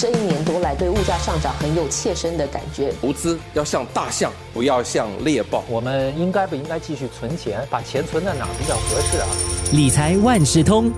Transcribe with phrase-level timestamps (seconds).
[0.00, 2.90] 这一年多来对物价上涨很有切身的感觉。
[3.02, 5.62] 投资要像大象，不要像猎豹。
[5.68, 7.60] 我们应该不应该继续存钱？
[7.68, 9.26] 把钱存在哪比较合适啊？
[9.72, 10.90] 理财万事通。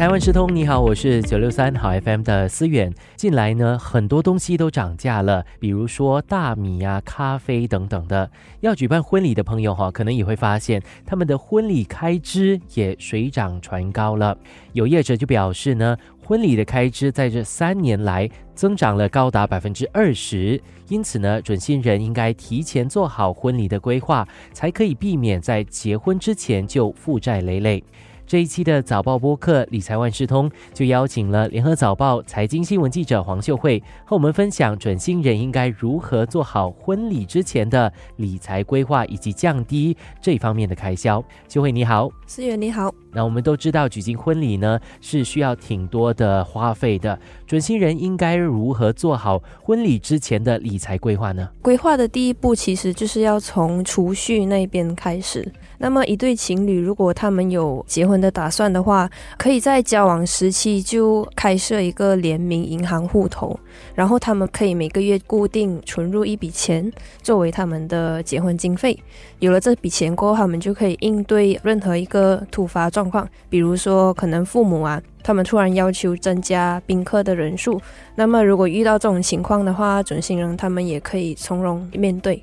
[0.00, 2.90] 理财万事通，你好，我是九六三好 FM 的思远。
[3.16, 8.30] 近来呢，很多东西都涨价了，比如说大米啊、咖啡等等的。
[8.60, 14.34] 要举办婚礼的朋友哈，可能也会发现他们的婚礼开支也水涨船高了。
[14.72, 27.84] 有业者就表示呢，婚礼的开支在这三年来增长了高达百分之二十，因此呢，准新人应该提前做好婚礼的规划，才可以避免在结婚之前就负债累累。
[28.30, 41.20] 这一期的早报播客理财万事通就邀请了联合早报财经新闻记者黄秀慧和我们分享准新人应该如何做好婚礼之前的理财规划以及降低这方面的开销。
[41.48, 42.94] 秀慧你好，思源你好。
[43.12, 51.48] 那我们都知道举行婚礼呢是需要挺多的花费的，准新人应该如何做好婚礼之前的理财规划呢？
[51.62, 55.46] 规划的第一步其实就是要从储蓄那边开始。
[55.78, 63.58] 那么一对情侣如果他们有结婚的打算的话，可以在交往时期就开设一个联名银行户头，
[63.94, 66.90] 然后他们可以每个月固定存入一笔钱
[67.22, 68.98] 作为他们的结婚经费。
[69.38, 77.80] 有了这笔钱过后，他们就可以应对任何一个突发状状况，比如说可能父母啊，他们突然要求增加宾客的人数，
[78.14, 82.42] 那么如果遇到这种情况的话，准新人他们也可以从容面对。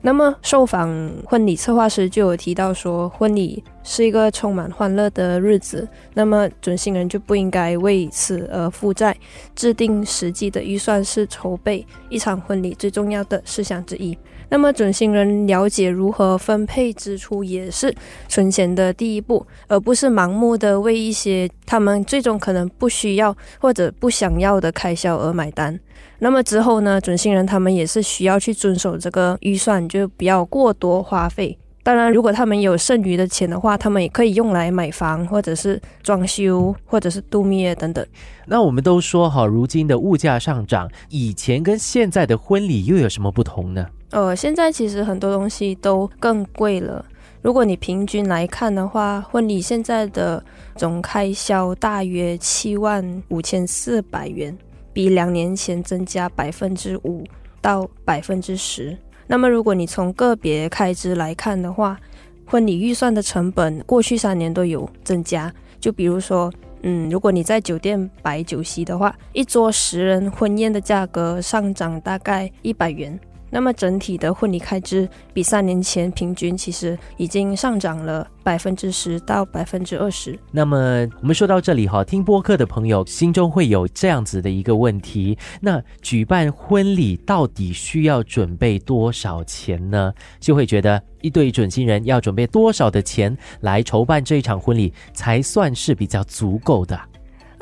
[0.00, 0.88] 那么，受访
[1.26, 9.14] 婚礼策划师就有提到说，婚礼是一个充满欢乐的日子，那么准新人就不应该为此而负债。
[9.54, 14.16] 制定实际的预算是筹备一场婚礼最重要的事项之一。
[14.50, 17.94] 那么，准新人了解如何分配支出也是
[18.28, 25.78] 存钱的第一步，而不是盲目的为一些他们最终可能不需要或者不想要的开销而买单。
[26.20, 31.58] 那么之后呢，准新人他们也是需要去遵守这个预算，就不要过多花费。
[31.88, 38.06] 当然，如果他们有剩余的钱的话，他们也可以用来买房，或者是装修，或者是度蜜月等等。
[38.44, 43.86] 那我们都说哈，如今的物价上涨，以前跟现在的婚礼又有什么不同呢？
[44.10, 47.02] 呃，现在其实很多东西都更贵了。
[47.40, 50.44] 如果你平均来看的话，婚礼现在的
[50.76, 54.54] 总开销大约七万五千四百元，
[54.92, 57.24] 比两年前增加百分之五
[57.62, 58.94] 到百分之十。
[59.30, 62.00] 那么，如果你从个别开支来看的话，
[62.46, 65.52] 婚礼预算的成本过去三年都有增加。
[65.78, 66.50] 就比如说，
[66.82, 73.20] 嗯，如果你在酒店摆酒席的话，一桌十人婚宴的价格上涨大概一百元。
[73.50, 80.38] 那么整体的婚礼开支比三年前平均其实已经上涨了百分之十到百分之二十。
[80.50, 90.12] 那么我们说到这里哈，听播客的朋友心中会有这样子的一个问题：那举办婚礼到底需要准备多少钱呢？
[90.38, 96.98] 就会觉得一对准新人要准备多少的钱来筹办这一场婚礼才算是比较足够的？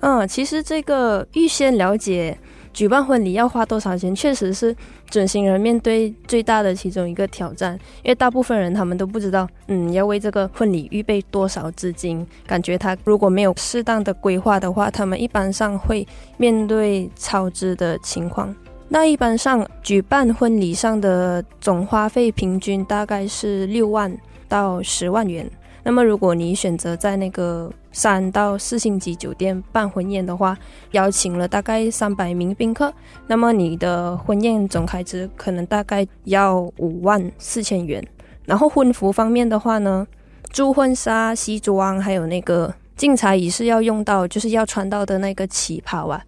[0.00, 2.36] 嗯，其实这个预先了解。
[2.76, 4.76] 举办婚礼要花多少钱，确实是
[5.08, 7.72] 准新人面对最大的其中一个挑战。
[8.02, 12.24] 因为大部分人他们都不知道，嗯，要为这个婚礼预备多少资金。
[12.46, 16.06] 感觉他如果没有适当的规划的话，他们一般上会
[16.36, 18.54] 面对超支的情况。
[18.90, 24.14] 那一般上举办婚礼上的总花费平均大概是六万
[24.48, 25.50] 到十万元。
[25.82, 30.54] 那么，如果你选择在那个三到四星级酒店办婚宴的话，
[30.90, 32.92] 邀请了大概三百名宾客，
[33.26, 38.06] 那么你的婚宴总开支可能大概要五万四千元。
[38.44, 40.06] 然后婚服方面的话呢，
[40.50, 46.22] 租婚纱、西装，还有那个进茶仪式要用到，就是要穿到的那个旗袍啊，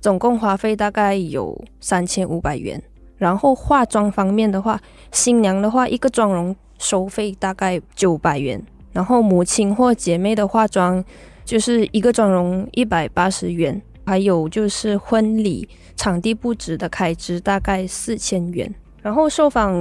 [0.00, 2.82] 总共花费大概有三千五百元。
[3.16, 4.80] 然后化妆方面的话，
[5.12, 8.60] 新娘的话一个妆容收费大概九百元。
[8.92, 11.04] 然后母亲或姐妹的化妆，
[11.44, 18.72] 就是一个妆容一百八十元，还有就是婚礼场地布置的开支大概四千元。
[19.00, 19.72] 然后受访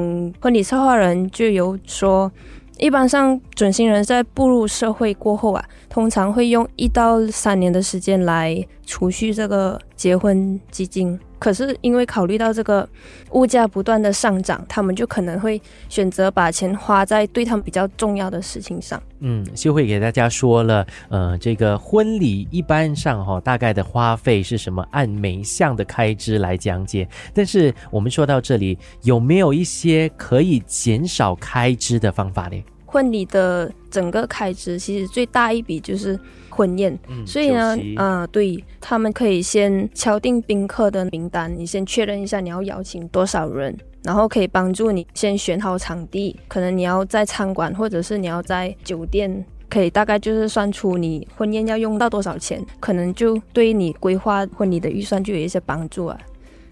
[0.41, 2.31] 婚礼策划人就有说，
[2.77, 11.19] 一般上准新人在步入社会过后啊，通常会用一到三年的时间来储蓄这个结婚基金。
[11.41, 12.87] 可是因为考虑到这个
[13.31, 15.59] 物价不断的上涨，他们就可能会
[15.89, 19.01] 选择把钱花在对他们比较重要的事情上。
[19.21, 24.85] 嗯，秀慧给大家说了，呃，这个婚礼一般上哈，大概的花费是什么？
[24.91, 27.07] 按每一项的开支来讲解。
[27.33, 32.63] 但是我们说到这里，有没有一些可以减少开支的方法呢？
[32.91, 36.97] 婚礼的整个开支，其实最大一笔就是婚宴。
[37.07, 49.43] 嗯所以呢啊，呃，对他们可以先敲定宾客的名单，你先确认一下你要邀请多少人，然后可以帮助你先选好场地，可能你要在餐馆或者是你要在酒店。
[49.69, 56.19] 可以大概就是算出你婚宴要用到多少钱，可能就对你规划婚礼的预算就有一些帮助啊。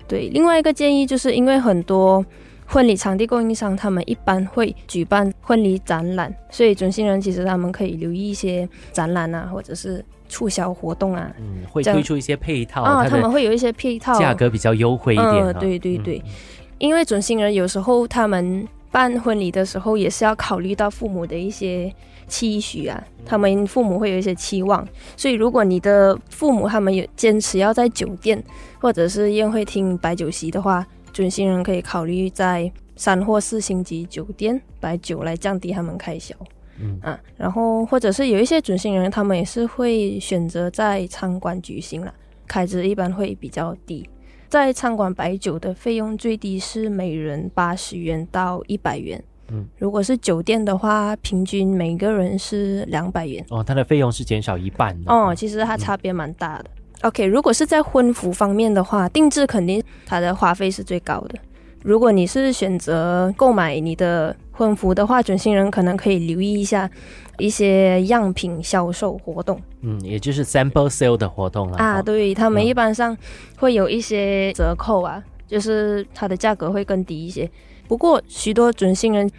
[0.05, 2.25] 对，另外一个建议就是因为很多
[2.71, 11.31] 婚礼场地供应商他们一般会举办婚礼展览，所以准新人其实他们可以留意一些展览啊，或者是促销活动啊。
[11.39, 15.53] 嗯，会推出一些配套，啊，他们会有一些配套，价格比较优惠一点嗯啊。
[15.53, 16.31] 对对对嗯
[16.77, 21.93] 因为准新人有时候他们办婚礼的时候也是要考虑到父母的一些
[22.25, 24.87] 期许啊，他们父母会有一些期望，
[25.17, 28.41] 所以如果你的父母他们有坚持要在酒店
[28.79, 30.85] 或者是宴会厅摆酒席的话，
[31.19, 36.33] 准新人可以考虑在三或四星级酒店摆酒来降低他们开销。
[36.79, 42.13] 嗯啊，然后或者是有一些准新人，他们也是会选择在餐馆举行了，
[42.47, 44.09] 开支一般会比较低。
[44.47, 53.45] 在餐馆摆酒的费用最低是每人八十元到一百元，嗯，如果是酒店的话，平均每个人是两百元。
[53.49, 56.69] 哦，它的费用是减少一半的哦，其实它差别蛮大的。
[57.01, 61.35] OK，如果是在婚服方面的话，定制肯定它的花费是最高的。
[61.81, 66.89] 如果你是选择购买你的婚服的话，准新人可能可以留意一下
[67.37, 73.17] 一些样品销售活动嗯，也就是 sample sale 的活动了啊，哦对他们嗯一般上
[73.57, 77.49] 会有一些折扣啊，就是它的价格会更低一些。
[77.87, 79.31] 不过许多准新人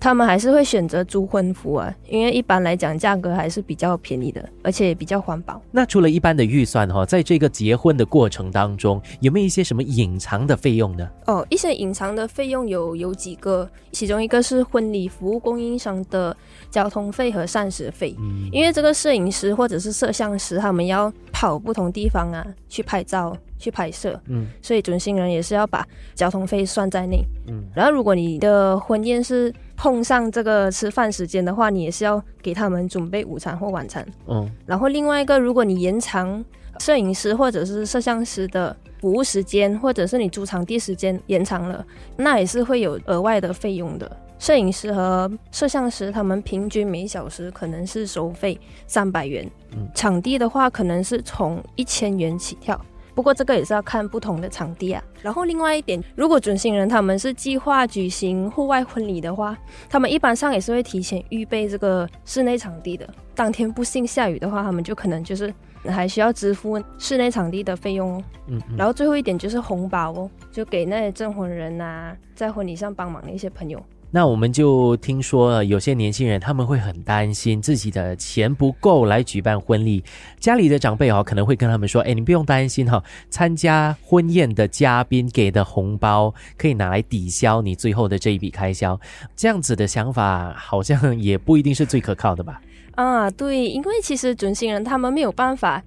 [0.00, 5.60] 他们还是会选择租婚服啊，因为一般来讲价格还是比较便宜的，而且也比较环保。
[5.70, 11.08] 那除了一般的预算哈、在这个结婚的过程当中，有没有一些什么隐藏的费用呢？
[11.26, 16.36] 哦，一些隐藏的费用有有几个，其中一个是婚礼服务供应商的
[16.70, 27.24] 交通费和膳食费，嗯因为这个摄影师或者是摄像师他们要跑不同地方啊，去拍照、去拍摄，嗯所以准新人也是要把交通费算在内。
[27.48, 34.06] 嗯然后，如果你的婚宴是碰上这个吃饭时间的话，你也是要给他们准备午餐或晚餐。
[34.28, 36.44] 嗯然后另外一个，如果你延长
[36.78, 41.84] 摄影师或者是摄像师的服务时间，或者是你租场地时间延长了，
[42.16, 44.10] 那也是会有额外的费用的。
[44.38, 52.78] 摄影师和摄像师他们平均每小时可能是收费三百元，嗯场地的话可能是从一千元起跳。
[53.14, 55.02] 不过这个也是要看不同的场地啊。
[55.22, 59.56] 然后另外一点，如果准新人他们是计划举行户外婚礼的话，
[59.88, 63.08] 他们一般上也是会提前预备这个室内场地的。
[63.34, 65.52] 当天不幸下雨的话，他们就可能就是
[65.86, 68.24] 还需要支付室内场地的费用哦。
[68.48, 73.82] 嗯嗯然后最后一点就是红包哦，就给那些证婚人啊，在婚礼上帮忙的一些朋友。
[74.14, 80.04] 那我们就听说有些年轻人他们会很担心自己的钱不够来举办婚礼，
[80.38, 88.96] 家里的长辈哦可能会跟他们说：“哎，你不用担心哈、参加婚宴的嘉宾给的红包可以拿来抵消你最后的这一笔开销。”
[89.34, 92.60] 这样子的想法好像也不一定是最可靠的吧？
[92.92, 95.82] 啊，对，因为其实准新人他们没有办法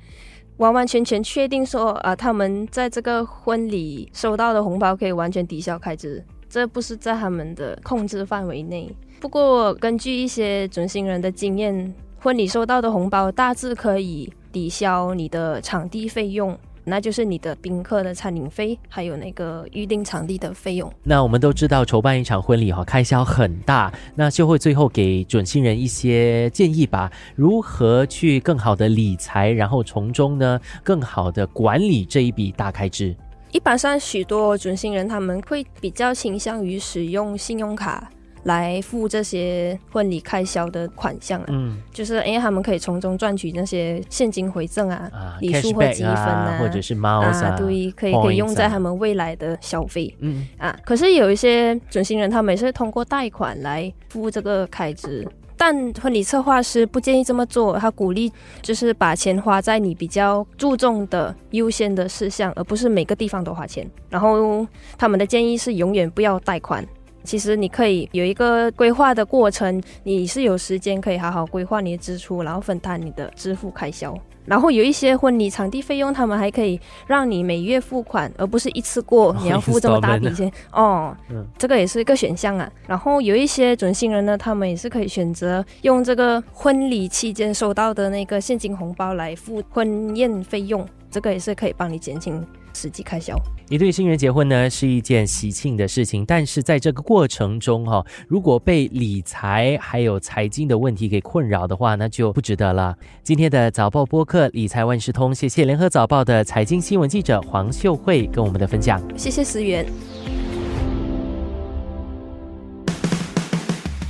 [0.57, 8.89] 完完全全确定说啊，他们在这个婚礼收到的红包可以完全抵消开支，这不是在他们的控制范围内。
[9.19, 16.57] 不过根据一些准新人的经验，婚礼收到的红包大致可以抵消你的场地费用。
[16.89, 20.89] 那就是你的宾客的餐饮费，还有那个预定场地的费用。
[21.04, 33.13] 那我们都知道，筹办一场婚礼哈、开销很大，那就会最后给准新人一些建议吧，如何去更好的理财，然后从中呢更好的管理这一笔大开支。
[33.57, 38.07] 一般上，许多准新人他们会比较倾向于使用信用卡
[38.44, 50.78] 来付这些婚礼开销的款项啊，嗯就是因为他们可以从中赚取那些现金回赠啊，啊礼数或积分啊或者是 miles 啊，对，可以可以用在啊他们未来的消费嗯啊。
[50.85, 55.28] 可是有一些准新人，他们也是通过贷款来付这个开支。
[55.57, 63.90] 但婚礼策划师不建议这么做，他鼓励就是把钱花在你比较注重的优先的事项，而不是每个地方都花钱。
[64.09, 64.66] 然后
[64.97, 66.87] 他们的建议是永远不要贷款。
[67.28, 74.18] 其实你可以有一个规划的过程，你是有时间可以好好规划你的支出，然后分摊你的支付开销。
[74.46, 81.14] 然后有一些婚礼场地费用，他们还可以让你每月付款，而不是一次过你要付这么大笔钱哦。
[81.30, 82.72] 嗯这个也是一个选项啊。
[82.88, 93.35] 然后有一些准新人呢，他们也是可以选择用这个婚礼期间收到的那个现金红包来付婚宴费用，这个也是可以帮你减轻实际开销。
[93.69, 102.95] 一对新人结婚呢是一件喜庆的事情，但是在这个过程中哈，如果被理财还有财经的问题给困扰的话，那就不值得了。
[103.23, 109.02] 今天的早报播客理财万事通，谢谢联合早报的财经新闻记者黄秀慧跟我们的分享。
[109.18, 109.85] 谢谢思源。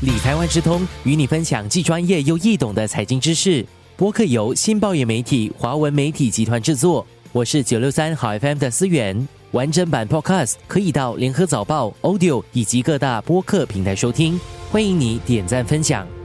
[0.01, 3.65] 理财万事通与你分享既专业又易懂的财经知识。
[3.97, 9.27] 播客由新报业媒体华文媒体集团制作，我是九六三好 FM 的思远。
[9.53, 14.39] 完整版 Podcast 可以到联合早报 Audio 以及各大播客平台收听，
[14.69, 16.16] 欢迎你点赞分享。